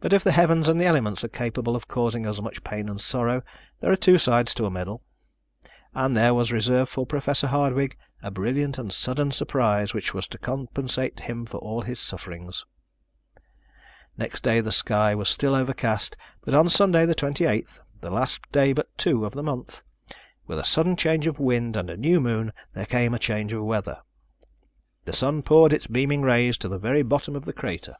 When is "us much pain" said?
2.26-2.88